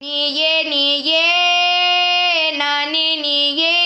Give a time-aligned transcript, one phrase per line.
[0.00, 1.26] நீயே நீயே
[2.56, 3.78] நானே நீயே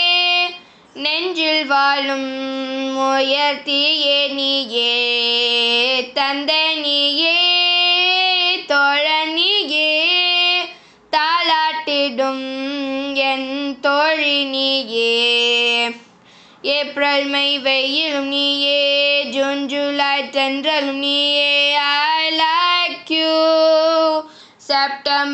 [0.95, 2.31] நெஞ்சில் வாழும்
[2.97, 4.93] உயர்த்தியே நீயே
[6.13, 7.37] தந்த நீயே
[8.67, 9.93] தோழன் நீயே
[11.13, 12.47] தாலாட்டிடும்
[13.15, 15.93] என் தோழி நீயே.
[16.63, 21.74] ஏப்ரல் மை வெயிலும் நீயே ஜூன் ஜூலை தென்றலும் நீயே.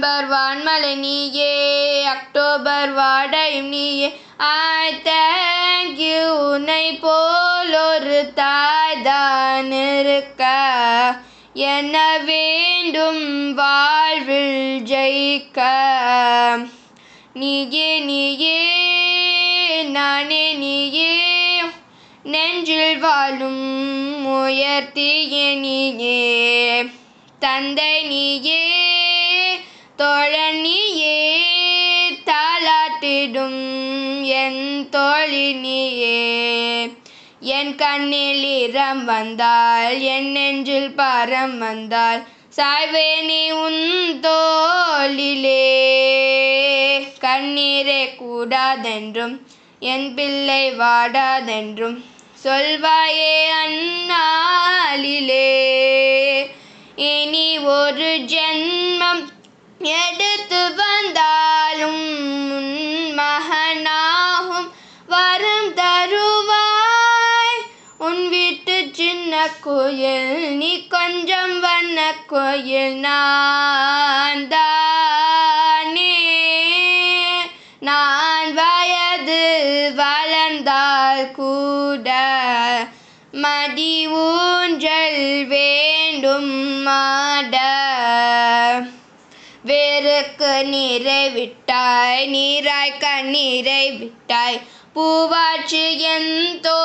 [0.01, 4.21] நவம்பர் வான்மலை நீயே அக்டோபர் வாடையும் நீயே.
[4.37, 10.47] ஐ தேங்க்யூ உன்னை போல் ஒரு தாய்தான் இருக்க.
[11.55, 15.59] என்ன வேண்டும் வாழ்வில் ஜெயிக்க.
[17.35, 18.73] நீயே நீயே
[19.83, 21.21] நானே நீயே.
[22.23, 26.85] நெஞ்சில் வாழும் உயர்த்திய நீயே.
[27.39, 29.00] தந்தை நீயே
[30.01, 31.39] தொழனியே
[32.25, 33.63] தாளாட்டிடும்
[34.23, 36.21] என் தோழினியே.
[37.41, 42.27] என் கண்ணில் இரம் வந்தால் என் நெஞ்சில் பாரம் வந்தால்
[42.57, 45.67] சாய்வேனே உன் தோளிலே
[47.21, 49.47] கண்ணீரே கூடாதென்றும்
[49.79, 52.05] என் பிள்ளை வாடாதென்றும்
[52.45, 54.50] சொல்வாயே அண்ணா.
[69.61, 76.17] கோயில் நீ கொஞ்சம் வண்ண கோயில் நான் தானே.
[77.81, 79.43] நான் வயது
[79.95, 82.11] வளர்ந்தால் கூட
[83.33, 87.57] மடி ஊஞ்சல் வேண்டும் மாட.
[89.67, 94.61] வேருக்கு நீரை விட்டாய் நீராய் கண்ணீரை விட்டாய்
[94.95, 96.80] பூவாச்சு எந்தோ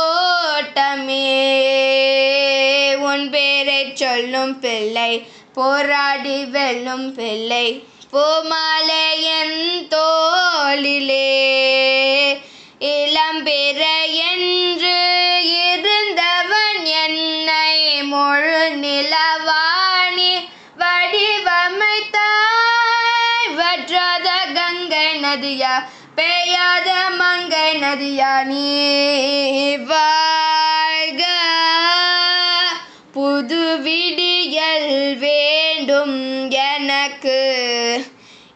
[4.61, 11.31] சொல்லும் பிள்ளை போராடி வெல்லும் பிள்ளை பூமாலை என் தோளிலே.
[12.79, 14.97] இளம்பெற என்று
[15.43, 20.47] இருந்தவன் என்னை முழு நிலவாணி
[20.79, 21.53] வடிவமைத்தாய்.
[23.55, 25.85] வற்றாத கங்கை நதியா
[26.15, 29.44] பெய்யாத மங்கை நதியா நீ.
[35.95, 38.05] வேண்டும் எனக்கு.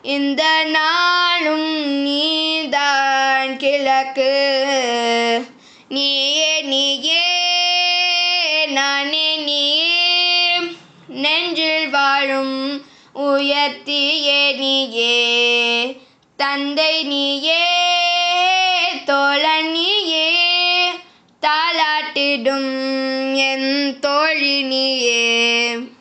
[0.01, 4.31] இந்த நாளும் நீதான் கிழக்கு.
[5.89, 10.57] நீயே நீயே நானே நீயே.
[11.07, 12.85] நெஞ்சில் வாழும்
[13.15, 15.97] உயர்த்தியே நீயே.
[16.37, 17.65] தந்தை நீயே.
[19.05, 20.33] தோழன் நீயே.
[21.41, 25.18] தாளாட்டிடும் என் தோழி நீயே.